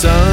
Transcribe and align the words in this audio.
sun. 0.00 0.29